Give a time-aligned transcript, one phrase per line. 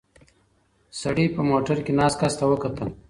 [1.01, 2.89] سړي په موټر کې ناست کس ته وکتل.